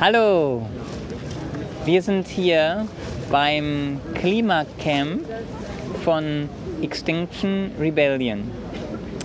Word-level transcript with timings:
Hallo, 0.00 0.66
wir 1.84 2.02
sind 2.02 2.26
hier 2.26 2.86
beim 3.30 4.00
Klimacamp 4.14 5.20
von 6.04 6.48
Extinction 6.82 7.70
Rebellion. 7.80 8.50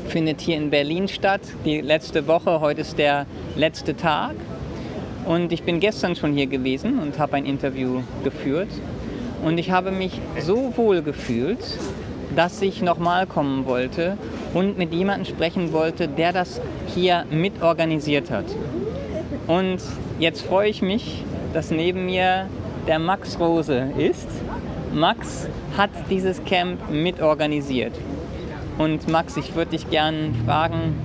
Findet 0.09 0.41
hier 0.41 0.57
in 0.57 0.69
Berlin 0.69 1.07
statt, 1.07 1.41
die 1.65 1.81
letzte 1.81 2.27
Woche, 2.27 2.59
heute 2.59 2.81
ist 2.81 2.97
der 2.97 3.25
letzte 3.55 3.95
Tag. 3.95 4.35
Und 5.25 5.51
ich 5.51 5.63
bin 5.63 5.79
gestern 5.79 6.15
schon 6.15 6.33
hier 6.33 6.47
gewesen 6.47 6.99
und 6.99 7.17
habe 7.17 7.37
ein 7.37 7.45
Interview 7.45 8.01
geführt. 8.23 8.69
Und 9.43 9.57
ich 9.57 9.71
habe 9.71 9.91
mich 9.91 10.19
so 10.39 10.73
wohl 10.75 11.01
gefühlt, 11.01 11.77
dass 12.35 12.61
ich 12.61 12.81
nochmal 12.81 13.25
kommen 13.25 13.65
wollte 13.65 14.17
und 14.53 14.77
mit 14.77 14.93
jemandem 14.93 15.25
sprechen 15.25 15.71
wollte, 15.73 16.07
der 16.07 16.33
das 16.33 16.61
hier 16.93 17.25
mitorganisiert 17.31 18.29
hat. 18.29 18.45
Und 19.47 19.81
jetzt 20.19 20.41
freue 20.41 20.69
ich 20.69 20.81
mich, 20.81 21.23
dass 21.53 21.71
neben 21.71 22.05
mir 22.05 22.47
der 22.87 22.99
Max 22.99 23.39
Rose 23.39 23.91
ist. 23.97 24.27
Max 24.93 25.47
hat 25.77 25.89
dieses 26.09 26.43
Camp 26.45 26.89
mitorganisiert. 26.89 27.93
Und 28.77 29.07
Max, 29.07 29.37
ich 29.37 29.55
würde 29.55 29.71
dich 29.71 29.89
gerne 29.89 30.33
fragen, 30.45 30.95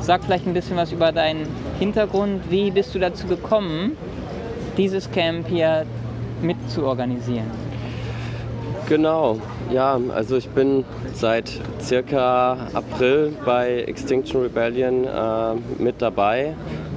sag 0.00 0.24
vielleicht 0.24 0.46
ein 0.46 0.54
bisschen 0.54 0.76
was 0.76 0.92
über 0.92 1.12
deinen 1.12 1.46
Hintergrund. 1.78 2.50
Wie 2.50 2.70
bist 2.70 2.94
du 2.94 2.98
dazu 2.98 3.26
gekommen, 3.26 3.96
dieses 4.76 5.10
Camp 5.10 5.48
hier 5.48 5.84
mitzuorganisieren? 6.40 7.50
Genau, 8.88 9.38
ja, 9.70 10.00
also 10.12 10.36
ich 10.36 10.48
bin 10.48 10.84
seit 11.12 11.48
circa 11.80 12.56
April 12.72 13.32
bei 13.44 13.82
Extinction 13.82 14.42
Rebellion 14.42 15.04
äh, 15.04 15.54
mit 15.82 16.02
dabei. 16.02 16.54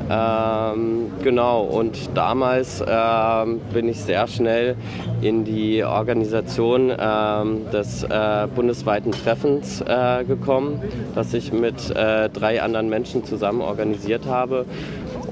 Ähm, 0.09 1.12
genau, 1.23 1.62
und 1.62 2.09
damals 2.16 2.81
äh, 2.81 3.45
bin 3.73 3.88
ich 3.88 4.02
sehr 4.02 4.27
schnell 4.27 4.76
in 5.21 5.45
die 5.45 5.84
Organisation 5.84 6.90
äh, 6.90 7.71
des 7.71 8.04
äh, 8.04 8.48
bundesweiten 8.54 9.12
Treffens 9.12 9.81
äh, 9.81 10.24
gekommen, 10.26 10.81
das 11.15 11.34
ich 11.34 11.54
mit 11.54 11.90
äh, 11.96 12.29
drei 12.29 12.62
anderen 12.62 12.90
Menschen 12.90 13.24
zusammen 13.24 13.62
organisiert 13.62 14.26
habe. 14.27 14.65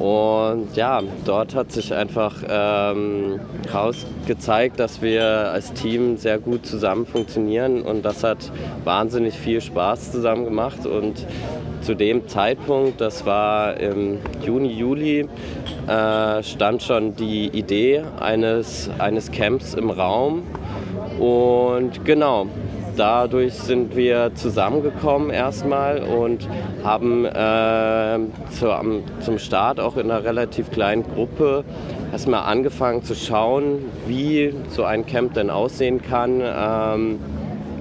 Und 0.02 0.75
ja, 0.75 0.99
dort 1.25 1.53
hat 1.53 1.71
sich 1.71 1.94
einfach 1.94 2.38
ähm, 2.49 3.39
dass 4.80 4.99
wir 5.03 5.23
als 5.52 5.73
Team 5.73 6.17
sehr 6.17 6.39
gut 6.39 6.66
zusammen 6.66 7.05
funktionieren 7.05 7.83
und 7.83 8.03
das 8.03 8.23
hat 8.23 8.52
wahnsinnig 8.83 9.35
viel 9.35 9.61
Spaß 9.61 10.11
zusammen 10.11 10.45
gemacht. 10.45 10.88
Und 10.88 11.27
zu 11.81 11.93
dem 11.93 12.27
Zeitpunkt, 12.27 12.99
das 12.99 13.27
war 13.27 13.77
im 13.77 14.17
Juni, 14.43 14.69
Juli, 14.69 15.27
äh, 15.88 16.41
stand 16.41 16.81
schon 16.81 17.15
die 17.15 17.49
Idee 17.49 18.02
eines, 18.19 18.89
eines 18.97 19.30
Camps 19.30 19.75
im 19.75 19.91
Raum. 19.91 20.41
Und 21.19 22.03
genau, 22.05 22.47
dadurch 22.95 23.53
sind 23.53 23.95
wir 23.95 24.31
zusammengekommen 24.36 25.30
erstmal 25.30 26.02
und 26.03 26.47
haben 26.84 27.25
äh, 27.25 28.20
zu, 28.52 28.72
am, 28.72 29.03
zum 29.22 29.39
Start 29.39 29.80
auch 29.80 29.98
in 29.98 30.11
einer 30.11 30.23
relativ 30.23 30.72
kleinen 30.72 31.03
Gruppe 31.03 31.64
erstmal 32.11 32.44
angefangen 32.44 33.03
zu 33.03 33.16
schauen, 33.16 33.86
wie 34.08 34.53
so 34.70 34.83
ein 34.83 35.06
Camp 35.06 35.33
denn 35.33 35.50
aussehen 35.50 36.02
kann, 36.02 36.42
ähm, 36.44 37.20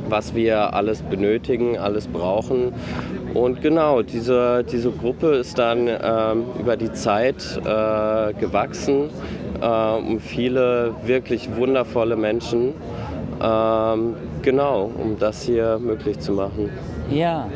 was 0.08 0.34
wir 0.34 0.74
alles 0.74 1.02
benötigen, 1.02 1.78
alles 1.78 2.08
brauchen. 2.08 2.72
Und 3.34 3.62
genau, 3.62 4.02
diese, 4.02 4.64
diese 4.64 4.90
Gruppe 4.90 5.36
ist 5.36 5.58
dann 5.58 5.86
ähm, 5.86 6.44
über 6.58 6.76
die 6.76 6.92
Zeit 6.92 7.60
äh, 7.64 8.32
gewachsen 8.34 9.10
äh, 9.60 9.66
um 9.66 10.20
viele 10.20 10.94
wirklich 11.04 11.54
wundervolle 11.56 12.16
Menschen. 12.16 12.74
Ähm, 13.42 14.16
genau, 14.42 14.90
um 15.02 15.18
das 15.18 15.42
hier 15.42 15.78
möglich 15.78 16.18
zu 16.18 16.32
machen. 16.32 16.70
Ja, 17.10 17.48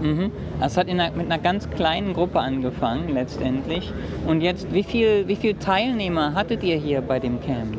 mhm. 0.00 0.30
Es 0.60 0.76
hat 0.76 0.88
einer, 0.88 1.10
mit 1.10 1.26
einer 1.26 1.38
ganz 1.38 1.68
kleinen 1.70 2.12
Gruppe 2.14 2.40
angefangen 2.40 3.08
letztendlich. 3.12 3.92
Und 4.26 4.40
jetzt, 4.40 4.72
wie 4.72 4.84
viele 4.84 5.26
wie 5.26 5.36
viel 5.36 5.54
Teilnehmer 5.54 6.34
hattet 6.34 6.62
ihr 6.62 6.76
hier 6.76 7.00
bei 7.00 7.18
dem 7.18 7.40
Camp? 7.40 7.76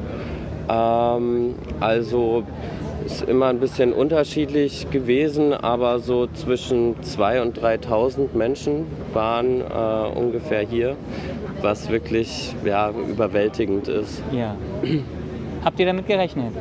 Ähm, 0.70 1.56
also 1.80 2.44
ist 3.06 3.24
immer 3.24 3.48
ein 3.48 3.60
bisschen 3.60 3.94
unterschiedlich 3.94 4.90
gewesen, 4.90 5.54
aber 5.54 6.00
so 6.00 6.28
zwischen 6.28 6.96
2.000 7.02 7.42
und 7.42 7.60
3.000 7.60 8.34
Menschen 8.34 8.86
waren 9.14 9.62
äh, 9.62 10.18
ungefähr 10.18 10.62
hier, 10.62 10.96
was 11.62 11.90
wirklich 11.90 12.56
ja, 12.64 12.92
überwältigend 12.92 13.88
ist. 13.88 14.22
Ja. 14.32 14.56
Habt 15.66 15.80
ihr 15.80 15.86
damit 15.86 16.08
gerechnet? 16.08 16.54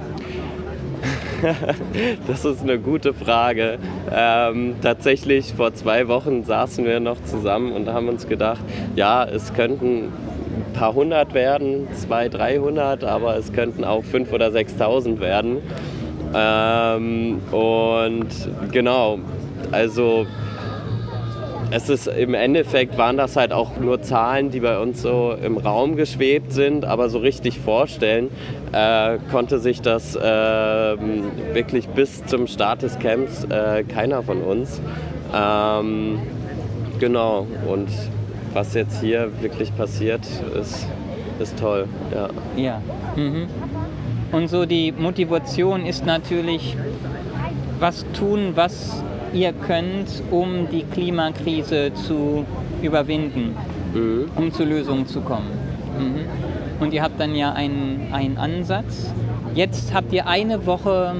das 2.26 2.44
ist 2.44 2.62
eine 2.62 2.78
gute 2.78 3.14
Frage. 3.14 3.78
Ähm, 4.10 4.76
tatsächlich 4.82 5.54
vor 5.54 5.74
zwei 5.74 6.08
Wochen 6.08 6.44
saßen 6.44 6.84
wir 6.84 7.00
noch 7.00 7.22
zusammen 7.24 7.72
und 7.72 7.88
haben 7.88 8.08
uns 8.08 8.28
gedacht, 8.28 8.60
ja, 8.96 9.24
es 9.24 9.52
könnten 9.52 10.04
ein 10.04 10.72
paar 10.72 10.94
hundert 10.94 11.34
werden, 11.34 11.88
zwei, 11.94 12.28
dreihundert, 12.28 13.04
aber 13.04 13.36
es 13.36 13.52
könnten 13.52 13.84
auch 13.84 14.04
fünf 14.04 14.32
oder 14.32 14.52
sechstausend 14.52 15.20
werden. 15.20 15.58
Ähm, 16.34 17.40
und 17.50 18.28
genau, 18.70 19.18
also 19.70 20.26
es 21.72 21.88
ist 21.88 22.06
im 22.06 22.34
Endeffekt 22.34 22.98
waren 22.98 23.16
das 23.16 23.36
halt 23.36 23.52
auch 23.52 23.78
nur 23.78 24.02
Zahlen, 24.02 24.50
die 24.50 24.60
bei 24.60 24.78
uns 24.78 25.00
so 25.00 25.34
im 25.42 25.56
Raum 25.56 25.96
geschwebt 25.96 26.52
sind, 26.52 26.84
aber 26.84 27.08
so 27.08 27.18
richtig 27.18 27.58
vorstellen 27.58 28.28
äh, 28.72 29.16
konnte 29.30 29.58
sich 29.58 29.80
das 29.80 30.14
äh, 30.14 30.20
wirklich 30.20 31.88
bis 31.88 32.24
zum 32.26 32.46
Start 32.46 32.82
des 32.82 32.98
Camps 32.98 33.44
äh, 33.44 33.84
keiner 33.84 34.22
von 34.22 34.42
uns. 34.42 34.82
Ähm, 35.34 36.20
genau, 37.00 37.46
und 37.66 37.88
was 38.52 38.74
jetzt 38.74 39.00
hier 39.00 39.30
wirklich 39.40 39.74
passiert, 39.74 40.26
ist, 40.60 40.86
ist 41.40 41.58
toll. 41.58 41.88
Ja. 42.14 42.28
ja. 42.54 42.82
Mhm. 43.16 43.46
Und 44.30 44.48
so 44.48 44.66
die 44.66 44.92
Motivation 44.92 45.86
ist 45.86 46.04
natürlich, 46.04 46.76
was 47.78 48.04
tun, 48.12 48.52
was 48.54 49.02
ihr 49.32 49.52
könnt, 49.52 50.22
um 50.30 50.68
die 50.70 50.84
Klimakrise 50.84 51.92
zu 51.94 52.44
überwinden, 52.82 53.54
mhm. 53.94 54.30
um 54.36 54.52
zu 54.52 54.64
Lösungen 54.64 55.06
zu 55.06 55.20
kommen. 55.20 55.50
Mhm. 55.98 56.82
Und 56.82 56.92
ihr 56.92 57.02
habt 57.02 57.20
dann 57.20 57.34
ja 57.34 57.52
einen, 57.52 58.08
einen 58.12 58.36
Ansatz. 58.38 59.12
Jetzt 59.54 59.94
habt 59.94 60.12
ihr 60.12 60.26
eine 60.26 60.66
Woche 60.66 61.14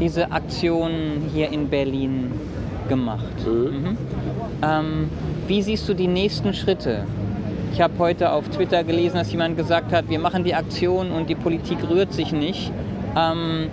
diese 0.00 0.32
Aktion 0.32 0.90
hier 1.32 1.50
in 1.50 1.68
Berlin 1.68 2.32
gemacht. 2.88 3.46
Mhm. 3.46 3.52
mhm. 3.52 3.98
Ähm, 4.62 5.08
wie 5.46 5.62
siehst 5.62 5.88
du 5.88 5.94
die 5.94 6.06
nächsten 6.06 6.54
Schritte? 6.54 7.04
Ich 7.72 7.80
habe 7.80 7.94
heute 7.98 8.32
auf 8.32 8.48
Twitter 8.50 8.84
gelesen, 8.84 9.16
dass 9.16 9.32
jemand 9.32 9.56
gesagt 9.56 9.92
hat, 9.92 10.08
wir 10.08 10.18
machen 10.18 10.44
die 10.44 10.54
Aktion 10.54 11.10
und 11.10 11.28
die 11.28 11.34
Politik 11.34 11.78
rührt 11.88 12.12
sich 12.12 12.32
nicht. 12.32 12.70
Ähm, 13.16 13.68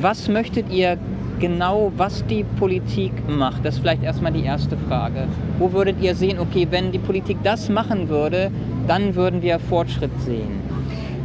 was 0.00 0.28
möchtet 0.28 0.72
ihr 0.72 0.98
genau, 1.44 1.92
was 1.94 2.24
die 2.24 2.42
Politik 2.42 3.12
macht? 3.28 3.66
Das 3.66 3.74
ist 3.74 3.80
vielleicht 3.80 4.02
erstmal 4.02 4.32
die 4.32 4.44
erste 4.44 4.78
Frage. 4.78 5.28
Wo 5.58 5.72
würdet 5.72 6.00
ihr 6.00 6.14
sehen, 6.14 6.38
okay, 6.38 6.66
wenn 6.70 6.90
die 6.90 6.98
Politik 6.98 7.36
das 7.44 7.68
machen 7.68 8.08
würde, 8.08 8.50
dann 8.86 9.14
würden 9.14 9.42
wir 9.42 9.58
Fortschritt 9.58 10.10
sehen? 10.20 10.62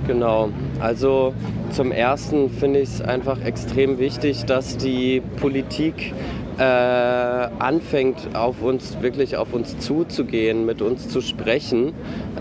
Genau, 0.08 0.50
also 0.81 1.34
zum 1.69 1.94
Ersten 1.94 2.50
finde 2.50 2.79
ich 2.79 2.90
es 2.90 3.02
einfach 3.02 3.41
extrem 3.46 3.97
wichtig, 3.97 4.44
dass 4.44 4.75
die 4.75 5.22
Politik 5.40 6.13
äh, 6.59 6.62
anfängt, 6.62 8.36
auf 8.36 8.62
uns 8.62 9.02
wirklich 9.02 9.38
auf 9.38 9.53
uns 9.53 9.80
zuzugehen, 9.80 10.66
mit 10.66 10.81
uns 10.81 11.08
zu 11.08 11.22
sprechen 11.22 11.94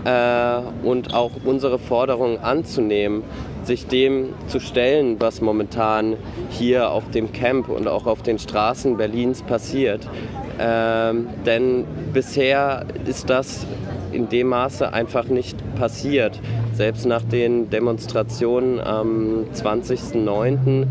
äh, 0.05 0.61
und 0.83 1.15
auch 1.15 1.31
unsere 1.45 1.79
Forderungen 1.79 2.39
anzunehmen 2.39 3.23
sich 3.69 3.87
dem 3.87 4.35
zu 4.49 4.59
stellen, 4.59 5.21
was 5.21 5.41
momentan 5.41 6.17
hier 6.51 6.91
auf 6.91 7.09
dem 7.11 7.33
Camp 7.33 7.69
und 7.69 7.87
auch 7.87 8.07
auf 8.07 8.23
den 8.23 8.39
Straßen 8.39 8.97
Berlins 8.97 9.43
passiert. 9.43 10.09
Ähm, 10.59 11.29
denn 11.47 11.85
bisher 12.13 12.87
ist 13.07 13.31
das 13.31 13.67
in 14.11 14.29
dem 14.29 14.49
Maße 14.49 14.93
einfach 14.93 15.29
nicht 15.29 15.57
passiert. 15.77 16.41
Selbst 16.73 17.07
nach 17.07 17.23
den 17.23 17.71
Demonstrationen 17.71 18.81
am 18.81 19.45
20.09. 19.55 20.87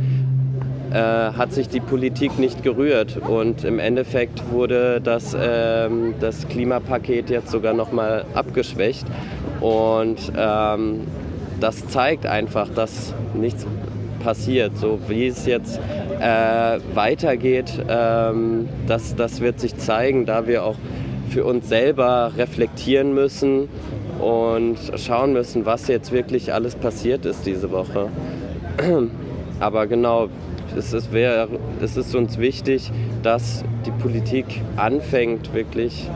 Äh, 0.92 0.98
hat 1.34 1.51
sich 1.51 1.68
die 1.68 1.81
Politik 1.81 2.39
nicht 2.39 2.63
gerührt 2.63 3.18
und 3.18 3.66
im 3.66 3.78
Endeffekt 3.78 4.51
wurde 4.51 5.01
das, 5.01 5.34
äh, 5.34 5.89
das 6.22 6.48
Klimapaket 6.48 7.30
jetzt 7.30 7.51
sogar 7.51 7.74
noch 7.74 7.92
mal 7.92 8.24
abgeschwächt 8.34 9.06
und 9.60 10.18
ähm, 10.38 11.01
das 11.60 11.88
zeigt 11.89 12.25
einfach, 12.25 12.69
dass 12.69 13.13
nichts 13.34 13.66
passiert. 14.24 14.78
So 14.78 15.00
wie 15.10 15.28
es 15.28 15.45
jetzt 15.45 15.78
äh, 16.22 16.80
weitergeht, 16.94 17.84
ähm, 17.89 18.69
das, 18.88 19.13
das 19.16 19.42
wird 19.42 19.60
sich 19.60 19.75
zeigen, 19.75 20.25
da 20.25 20.48
wir 20.48 20.63
auch 20.63 20.78
für 21.30 21.44
uns 21.44 21.68
selber 21.68 22.31
reflektieren 22.38 23.13
müssen 23.13 23.68
und 24.19 24.78
schauen 24.95 25.34
müssen, 25.34 25.66
was 25.66 25.89
jetzt 25.89 26.13
wirklich 26.13 26.54
alles 26.54 26.75
passiert 26.75 27.25
ist 27.25 27.45
diese 27.45 27.72
Woche. 27.72 28.07
Aber 29.60 29.88
genau, 29.88 30.30
es 30.75 30.93
ist, 30.93 31.11
wär, 31.13 31.47
es 31.81 31.97
ist 31.97 32.15
uns 32.15 32.37
wichtig, 32.37 32.91
dass 33.23 33.63
die 33.85 33.91
Politik 33.91 34.61
anfängt, 34.75 35.53
wirklich 35.53 36.09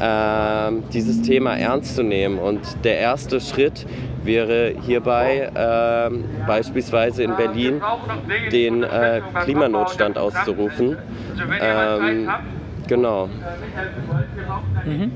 äh, 0.00 0.72
dieses 0.92 1.22
Thema 1.22 1.56
ernst 1.56 1.96
zu 1.96 2.02
nehmen. 2.02 2.38
Und 2.38 2.60
der 2.84 2.98
erste 2.98 3.40
Schritt 3.40 3.86
wäre 4.24 4.74
hierbei 4.86 5.50
äh, 5.54 6.46
beispielsweise 6.46 7.22
in 7.22 7.36
Berlin 7.36 7.80
den 8.52 8.82
äh, 8.82 9.20
Klimanotstand 9.44 10.18
auszurufen. 10.18 10.96
Ähm, 11.60 12.28
genau. 12.88 13.28
Mhm. 14.84 15.12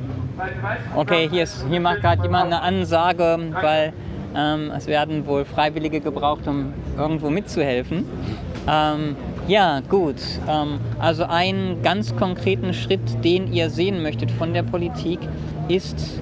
Okay, 0.94 1.28
hier, 1.30 1.42
ist, 1.42 1.66
hier 1.68 1.80
macht 1.80 2.00
gerade 2.00 2.22
jemand 2.22 2.46
eine 2.46 2.62
Ansage, 2.62 3.38
weil 3.60 3.92
ähm, 4.36 4.70
es 4.76 4.86
werden 4.86 5.26
wohl 5.26 5.44
Freiwillige 5.44 6.00
gebraucht, 6.00 6.46
um 6.46 6.72
irgendwo 6.96 7.30
mitzuhelfen. 7.30 8.04
Ähm, 8.68 9.16
ja, 9.46 9.80
gut. 9.88 10.16
Ähm, 10.48 10.78
also 10.98 11.24
einen 11.24 11.82
ganz 11.82 12.14
konkreten 12.14 12.74
Schritt, 12.74 13.24
den 13.24 13.52
ihr 13.52 13.70
sehen 13.70 14.02
möchtet 14.02 14.30
von 14.30 14.52
der 14.52 14.62
Politik, 14.62 15.20
ist 15.68 16.20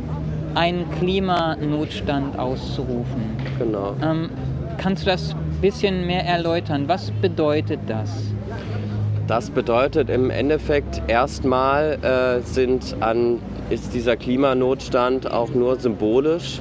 einen 0.55 0.91
Klimanotstand 0.99 2.39
auszurufen. 2.39 3.37
Genau. 3.59 3.95
Ähm, 4.03 4.31
kannst 4.79 5.03
du 5.03 5.11
das 5.11 5.35
ein 5.35 5.61
bisschen 5.61 6.07
mehr 6.07 6.25
erläutern? 6.25 6.85
Was 6.87 7.11
bedeutet 7.11 7.81
das? 7.89 8.11
Das 9.27 9.51
bedeutet 9.51 10.09
im 10.09 10.31
Endeffekt 10.31 11.03
erstmal 11.09 11.99
äh, 12.03 12.43
sind 12.43 12.97
an, 13.01 13.41
ist 13.71 13.93
dieser 13.93 14.17
Klimanotstand 14.17 15.31
auch 15.31 15.51
nur 15.51 15.81
symbolisch. 15.81 16.61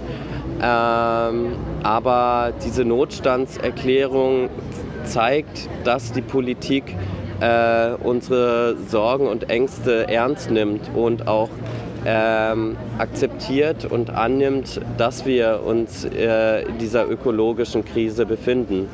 Ähm, 0.63 1.53
aber 1.83 2.53
diese 2.65 2.83
Notstandserklärung 2.83 4.49
zeigt, 5.05 5.69
dass 5.83 6.11
die 6.11 6.21
Politik 6.21 6.95
äh, 7.39 7.91
unsere 8.03 8.75
Sorgen 8.87 9.27
und 9.27 9.49
Ängste 9.49 10.07
ernst 10.07 10.51
nimmt 10.51 10.89
und 10.95 11.27
auch 11.27 11.49
ähm, 12.05 12.77
akzeptiert 12.97 13.85
und 13.85 14.11
annimmt, 14.11 14.79
dass 14.97 15.25
wir 15.25 15.61
uns 15.65 16.05
äh, 16.05 16.61
in 16.63 16.77
dieser 16.77 17.09
ökologischen 17.09 17.83
Krise 17.83 18.25
befinden. 18.25 18.87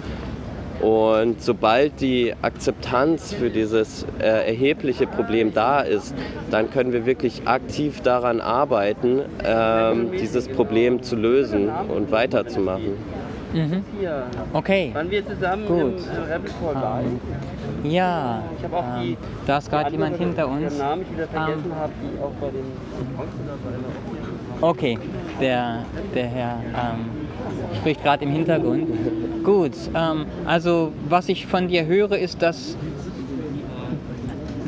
Und 0.81 1.43
sobald 1.43 2.01
die 2.01 2.33
Akzeptanz 2.41 3.33
für 3.33 3.51
dieses 3.51 4.03
äh, 4.19 4.47
erhebliche 4.47 5.05
Problem 5.05 5.53
da 5.53 5.81
ist, 5.81 6.15
dann 6.49 6.71
können 6.71 6.91
wir 6.91 7.05
wirklich 7.05 7.43
aktiv 7.45 8.01
daran 8.01 8.41
arbeiten, 8.41 9.21
ähm, 9.45 10.11
dieses 10.19 10.47
Problem 10.47 11.03
zu 11.03 11.15
lösen 11.15 11.69
und 11.69 12.11
weiterzumachen. 12.11 12.93
Mhm. 13.53 13.83
Okay. 14.53 14.91
Waren 14.93 15.11
wir 15.11 15.27
zusammen 15.27 15.67
Gut. 15.67 15.77
im 15.79 15.95
äh, 16.29 16.33
Rebel 16.33 16.51
Call 16.61 17.03
Ähm, 17.83 17.91
ja, 17.91 18.43
Ich 18.57 18.63
habe 18.63 18.77
auch 18.77 18.85
die. 19.01 19.11
ähm, 19.11 19.17
da 19.45 19.57
ist 19.57 19.69
gerade 19.69 19.91
jemand 19.91 20.17
hinter 20.17 20.47
uns. 20.47 20.61
deren 20.61 20.77
Namen 20.77 21.01
ich 21.01 21.11
wieder 21.13 21.27
vergessen 21.27 21.65
Ähm, 21.65 21.75
habe, 21.75 21.93
die 22.01 22.23
auch 22.23 22.31
bei 22.39 22.47
den 22.49 22.65
Okay, 24.61 24.97
der, 25.41 25.85
der 26.13 26.27
Herr 26.27 26.57
ähm, 26.75 27.09
spricht 27.77 28.03
gerade 28.03 28.23
im 28.23 28.31
Hintergrund. 28.31 28.87
Gut, 29.43 29.71
ähm, 29.95 30.25
also 30.45 30.91
was 31.09 31.27
ich 31.29 31.47
von 31.47 31.67
dir 31.67 31.85
höre, 31.85 32.17
ist, 32.17 32.41
dass 32.41 32.77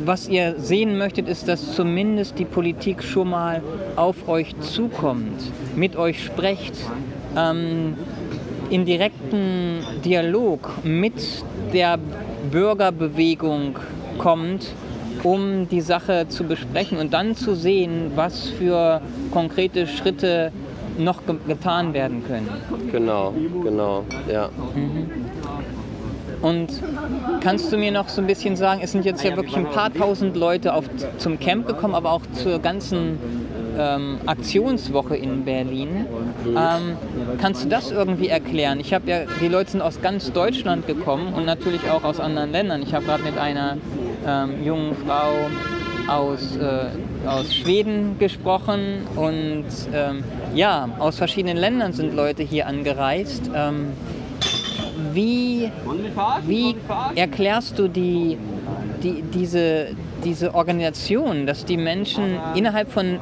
was 0.06 0.27
ihr 0.27 0.56
sehen 0.59 0.97
möchtet, 0.97 1.29
ist, 1.29 1.47
dass 1.47 1.74
zumindest 1.75 2.38
die 2.38 2.44
Politik 2.45 3.03
schon 3.03 3.29
mal 3.29 3.62
auf 3.95 4.27
euch 4.27 4.53
zukommt, 4.59 5.51
mit 5.75 5.95
euch 5.95 6.21
sprecht, 6.24 6.74
ähm, 7.38 7.95
in 8.73 8.85
direkten 8.85 9.85
Dialog 10.03 10.71
mit 10.83 11.13
der 11.73 11.99
Bürgerbewegung 12.51 13.77
kommt, 14.17 14.73
um 15.21 15.69
die 15.69 15.81
Sache 15.81 16.25
zu 16.27 16.43
besprechen 16.43 16.97
und 16.97 17.13
dann 17.13 17.35
zu 17.35 17.53
sehen, 17.53 18.13
was 18.15 18.49
für 18.49 18.99
konkrete 19.31 19.85
Schritte 19.85 20.51
noch 20.97 21.23
ge 21.27 21.35
getan 21.47 21.93
werden 21.93 22.23
können. 22.25 22.49
Genau, 22.91 23.31
genau, 23.63 24.05
ja. 24.27 24.49
Und 26.41 26.69
kannst 27.41 27.71
du 27.71 27.77
mir 27.77 27.91
noch 27.91 28.09
so 28.09 28.21
ein 28.21 28.27
bisschen 28.27 28.55
sagen, 28.55 28.81
es 28.83 28.91
sind 28.91 29.05
jetzt 29.05 29.23
ja 29.23 29.35
wirklich 29.35 29.55
ein 29.55 29.69
paar 29.69 29.93
tausend 29.93 30.35
Leute 30.35 30.73
auf, 30.73 30.85
zum 31.19 31.39
Camp 31.39 31.67
gekommen, 31.67 31.93
aber 31.93 32.11
auch 32.11 32.23
zur 32.33 32.57
ganzen 32.57 33.19
ähm, 33.77 34.17
Aktionswoche 34.25 35.15
in 35.15 35.45
Berlin. 35.45 36.05
Ähm, 36.45 36.97
kannst 37.39 37.65
du 37.65 37.69
das 37.69 37.91
irgendwie 37.91 38.27
erklären? 38.27 38.79
Ich 38.79 38.93
habe 38.93 39.09
ja, 39.09 39.19
die 39.41 39.47
Leute 39.47 39.71
sind 39.71 39.81
aus 39.81 40.01
ganz 40.01 40.31
Deutschland 40.31 40.87
gekommen 40.87 41.33
und 41.33 41.45
natürlich 41.45 41.89
auch 41.89 42.03
aus 42.03 42.19
anderen 42.19 42.51
Ländern. 42.51 42.81
Ich 42.81 42.93
habe 42.93 43.05
gerade 43.05 43.23
mit 43.23 43.37
einer 43.37 43.77
ähm, 44.25 44.63
jungen 44.63 44.95
Frau 45.05 45.33
aus, 46.07 46.57
äh, 46.57 47.27
aus 47.27 47.53
Schweden 47.53 48.17
gesprochen 48.19 49.07
und 49.15 49.65
ähm, 49.93 50.23
ja, 50.53 50.89
aus 50.99 51.17
verschiedenen 51.17 51.57
Ländern 51.57 51.93
sind 51.93 52.15
Leute 52.15 52.43
hier 52.43 52.67
angereist. 52.67 53.49
Ähm, 53.55 53.93
wie, 55.13 55.71
wie 56.45 56.75
erklärst 57.15 57.77
du 57.79 57.87
die, 57.87 58.37
die, 59.01 59.21
diese, 59.21 59.87
diese 60.23 60.53
Organisation, 60.55 61.45
dass 61.45 61.65
die 61.65 61.77
Menschen 61.77 62.37
innerhalb 62.55 62.91
von 62.91 63.19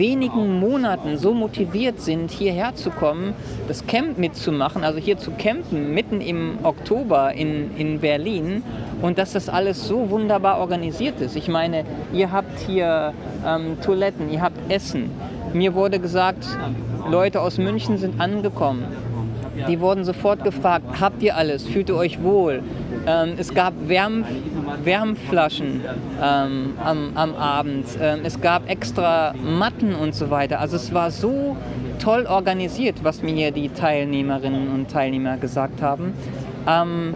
wenigen 0.00 0.58
Monaten 0.58 1.18
so 1.18 1.34
motiviert 1.34 2.00
sind, 2.00 2.30
hierher 2.30 2.74
zu 2.74 2.90
kommen, 2.90 3.34
das 3.68 3.86
Camp 3.86 4.16
mitzumachen, 4.16 4.82
also 4.82 4.98
hier 4.98 5.18
zu 5.18 5.30
campen, 5.32 5.92
mitten 5.92 6.22
im 6.22 6.58
Oktober 6.62 7.34
in, 7.34 7.76
in 7.76 8.00
Berlin 8.00 8.62
und 9.02 9.18
dass 9.18 9.34
das 9.34 9.50
alles 9.50 9.86
so 9.86 10.08
wunderbar 10.08 10.58
organisiert 10.58 11.20
ist. 11.20 11.36
Ich 11.36 11.48
meine, 11.48 11.84
ihr 12.14 12.32
habt 12.32 12.58
hier 12.60 13.12
ähm, 13.46 13.76
Toiletten, 13.82 14.32
ihr 14.32 14.40
habt 14.40 14.72
Essen. 14.72 15.10
Mir 15.52 15.74
wurde 15.74 15.98
gesagt, 15.98 16.46
Leute 17.10 17.42
aus 17.42 17.58
München 17.58 17.98
sind 17.98 18.20
angekommen. 18.22 18.84
Die 19.68 19.80
wurden 19.80 20.04
sofort 20.04 20.42
gefragt, 20.44 20.86
habt 20.98 21.22
ihr 21.22 21.36
alles, 21.36 21.66
fühlt 21.66 21.90
ihr 21.90 21.96
euch 21.96 22.22
wohl? 22.22 22.62
Ähm, 23.06 23.34
es 23.38 23.54
gab 23.54 23.72
Wärm, 23.86 24.24
Wärmflaschen 24.84 25.80
ähm, 26.22 26.74
am, 26.84 27.12
am 27.14 27.34
Abend, 27.34 27.86
ähm, 28.00 28.20
es 28.24 28.40
gab 28.40 28.68
extra 28.68 29.34
Matten 29.34 29.94
und 29.94 30.14
so 30.14 30.30
weiter. 30.30 30.60
Also 30.60 30.76
es 30.76 30.92
war 30.92 31.10
so 31.10 31.56
toll 31.98 32.26
organisiert, 32.26 33.02
was 33.02 33.22
mir 33.22 33.34
hier 33.34 33.50
die 33.52 33.68
Teilnehmerinnen 33.70 34.68
und 34.68 34.90
Teilnehmer 34.90 35.38
gesagt 35.38 35.80
haben. 35.82 36.12
Ähm, 36.68 37.14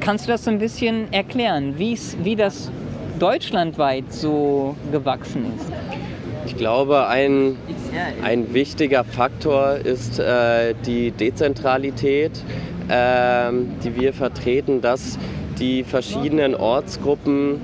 kannst 0.00 0.26
du 0.26 0.32
das 0.32 0.46
ein 0.46 0.58
bisschen 0.58 1.12
erklären, 1.12 1.74
wie 1.78 2.36
das 2.36 2.70
deutschlandweit 3.18 4.12
so 4.12 4.76
gewachsen 4.92 5.46
ist? 5.56 5.72
Ich 6.46 6.56
glaube, 6.56 7.06
ein, 7.08 7.56
ein 8.22 8.54
wichtiger 8.54 9.04
Faktor 9.04 9.74
ist 9.74 10.18
äh, 10.18 10.74
die 10.86 11.10
Dezentralität, 11.10 12.42
ähm, 12.90 13.70
die 13.84 13.96
wir 13.96 14.12
vertreten, 14.12 14.80
dass 14.80 15.18
die 15.58 15.84
verschiedenen 15.84 16.54
Ortsgruppen 16.54 17.60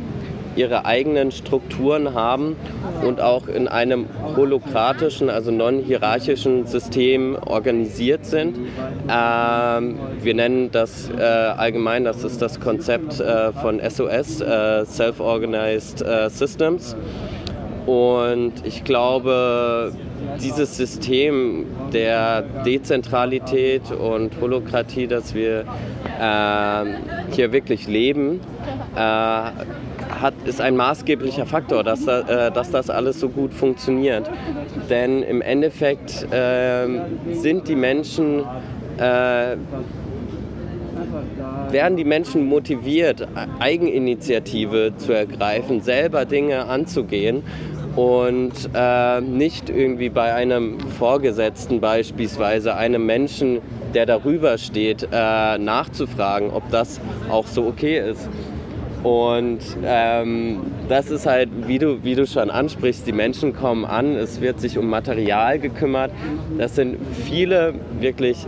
ihre 0.56 0.84
eigenen 0.84 1.32
Strukturen 1.32 2.14
haben 2.14 2.56
und 3.02 3.20
auch 3.20 3.48
in 3.48 3.68
einem 3.68 4.06
holokratischen, 4.36 5.30
also 5.30 5.50
non-hierarchischen 5.50 6.66
System 6.66 7.36
organisiert 7.44 8.24
sind. 8.24 8.56
Ähm, 9.10 9.98
wir 10.22 10.34
nennen 10.34 10.70
das 10.70 11.10
äh, 11.10 11.22
allgemein, 11.22 12.04
das 12.04 12.24
ist 12.24 12.40
das 12.40 12.60
Konzept 12.60 13.20
äh, 13.20 13.52
von 13.52 13.80
SOS, 13.80 14.40
äh, 14.40 14.84
Self-Organized 14.84 16.02
äh, 16.02 16.30
Systems. 16.30 16.96
Und 17.86 18.52
ich 18.64 18.84
glaube, 18.84 19.92
dieses 20.40 20.76
System 20.76 21.66
der 21.92 22.42
Dezentralität 22.64 23.90
und 23.90 24.32
Holokratie, 24.40 25.06
das 25.06 25.34
wir 25.34 25.64
äh, 26.20 26.84
hier 27.32 27.52
wirklich 27.52 27.86
leben, 27.86 28.40
äh, 28.94 28.98
hat, 28.98 30.34
ist 30.44 30.60
ein 30.60 30.76
maßgeblicher 30.76 31.46
Faktor, 31.46 31.84
dass, 31.84 32.06
äh, 32.06 32.50
dass 32.50 32.70
das 32.70 32.90
alles 32.90 33.20
so 33.20 33.28
gut 33.28 33.52
funktioniert. 33.52 34.30
Denn 34.88 35.22
im 35.22 35.42
Endeffekt 35.42 36.26
äh, 36.32 36.86
sind 37.32 37.68
die 37.68 37.76
Menschen 37.76 38.44
äh, 38.98 39.56
werden 41.70 41.96
die 41.96 42.04
Menschen 42.04 42.46
motiviert, 42.46 43.26
Eigeninitiative 43.58 44.92
zu 44.96 45.12
ergreifen, 45.12 45.80
selber 45.80 46.24
Dinge 46.24 46.66
anzugehen 46.66 47.42
und 47.96 48.52
äh, 48.74 49.20
nicht 49.20 49.70
irgendwie 49.70 50.08
bei 50.08 50.34
einem 50.34 50.80
Vorgesetzten 50.80 51.80
beispielsweise, 51.80 52.74
einem 52.74 53.06
Menschen, 53.06 53.60
der 53.94 54.06
darüber 54.06 54.58
steht, 54.58 55.08
äh, 55.12 55.58
nachzufragen, 55.58 56.50
ob 56.50 56.68
das 56.70 57.00
auch 57.30 57.46
so 57.46 57.66
okay 57.66 57.98
ist. 57.98 58.28
Und 59.04 59.60
ähm, 59.84 60.60
das 60.88 61.10
ist 61.10 61.26
halt, 61.26 61.50
wie 61.66 61.78
du, 61.78 62.02
wie 62.02 62.14
du 62.14 62.26
schon 62.26 62.50
ansprichst, 62.50 63.06
die 63.06 63.12
Menschen 63.12 63.54
kommen 63.54 63.84
an, 63.84 64.16
es 64.16 64.40
wird 64.40 64.60
sich 64.60 64.78
um 64.78 64.88
Material 64.88 65.58
gekümmert. 65.58 66.10
Das 66.56 66.74
sind 66.74 66.96
viele 67.26 67.74
wirklich 68.00 68.46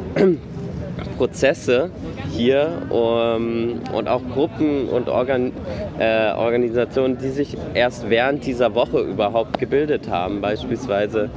Prozesse 1.11 1.91
hier 2.31 2.83
um, 2.91 3.81
und 3.93 4.09
auch 4.09 4.23
Gruppen 4.33 4.89
und 4.89 5.09
Organ, 5.09 5.53
äh, 5.99 6.33
Organisationen, 6.33 7.19
die 7.19 7.31
sich 7.31 7.57
erst 7.75 8.11
während 8.11 8.45
dieser 8.47 8.75
Woche 8.75 9.01
überhaupt 9.01 9.59
gebildet 9.59 10.11
haben. 10.11 10.41
Beispielsweise 10.41 11.31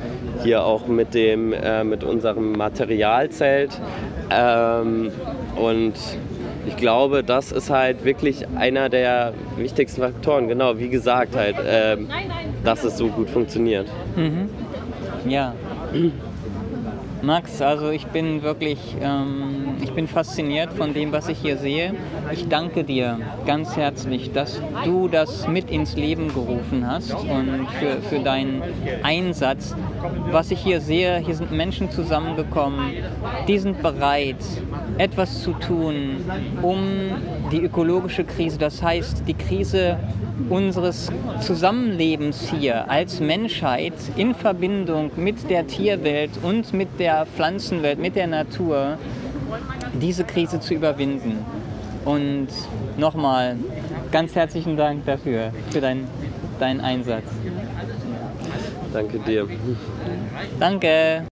hier 0.44 0.64
auch 0.64 0.88
mit, 0.88 1.14
dem, 1.14 1.54
äh, 1.54 1.84
mit 1.84 2.04
unserem 2.04 2.54
Materialzelt. 2.54 3.72
Ähm, 4.32 5.12
und 5.56 5.94
ich 6.68 6.76
glaube, 6.78 7.24
das 7.24 7.52
ist 7.52 7.70
halt 7.70 8.06
wirklich 8.06 8.46
einer 8.58 8.90
der 8.90 9.34
wichtigsten 9.58 10.02
Faktoren. 10.02 10.48
Genau, 10.48 10.78
wie 10.78 10.90
gesagt, 10.90 11.36
halt, 11.36 11.56
ähm, 11.66 12.08
dass 12.64 12.84
es 12.84 12.98
so 12.98 13.08
gut 13.08 13.30
funktioniert. 13.30 13.88
Mhm. 14.16 14.50
Ja. 15.28 15.54
Max, 17.22 17.62
also 17.62 17.90
ich 17.90 18.08
bin 18.08 18.44
wirklich, 18.44 18.80
ähm, 19.02 19.76
ich 19.82 19.92
bin 19.92 20.08
fasziniert 20.08 20.72
von 20.74 20.94
dem, 20.94 21.12
was 21.12 21.28
ich 21.28 21.38
hier 21.38 21.58
sehe. 21.58 21.94
Ich 22.32 22.48
danke 22.48 22.86
dir 22.86 23.20
ganz 23.46 23.76
herzlich, 23.76 24.32
dass 24.32 24.62
du 24.86 25.10
das 25.10 25.48
mit 25.48 25.70
ins 25.70 25.96
Leben 25.96 26.34
gerufen 26.34 26.88
hast 26.88 27.14
und 27.14 27.68
für, 27.80 28.02
für 28.08 28.20
deinen 28.20 28.62
Einsatz. 29.04 29.76
Was 30.32 30.52
ich 30.52 30.60
hier 30.60 30.80
sehe, 30.80 31.18
hier 31.18 31.36
sind 31.36 31.52
Menschen 31.52 31.92
zusammengekommen, 31.92 32.94
die 33.48 33.58
sind 33.58 33.82
bereit, 33.82 34.38
etwas 34.98 35.44
zu 35.44 35.52
tun, 35.54 36.24
um 36.62 36.80
die 37.52 37.62
ökologische 37.62 38.24
Krise, 38.24 38.58
das 38.58 38.82
heißt 38.82 39.24
die 39.28 39.34
Krise 39.34 39.98
unseres 40.50 41.12
Zusammenlebens 41.42 42.50
hier 42.50 42.90
als 42.90 43.20
Menschheit 43.20 43.94
in 44.16 44.34
Verbindung 44.34 45.12
mit 45.16 45.50
der 45.50 45.68
Tierwelt 45.68 46.32
und 46.42 46.74
mit 46.74 47.00
der 47.00 47.26
Pflanzenwelt, 47.26 48.00
mit 48.00 48.16
der 48.16 48.28
Natur, 48.28 48.98
diese 49.94 50.24
Krise 50.24 50.60
zu 50.60 50.74
überwinden. 50.74 51.46
Und 52.06 52.48
nochmal 52.98 53.58
ganz 54.12 54.36
herzlichen 54.36 54.78
Dank 54.78 55.06
dafür, 55.06 55.52
für 55.70 55.82
dein, 55.82 56.08
deinen 56.60 56.82
Einsatz. 56.82 57.26
Danke 58.94 59.20
dir. 59.20 59.48
Danke. 60.60 61.24